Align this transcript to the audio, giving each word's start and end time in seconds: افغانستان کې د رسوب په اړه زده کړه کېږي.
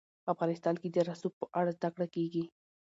افغانستان 0.33 0.75
کې 0.81 0.87
د 0.91 0.97
رسوب 1.09 1.33
په 1.41 1.45
اړه 1.59 1.71
زده 1.77 1.89
کړه 1.95 2.07
کېږي. 2.15 2.43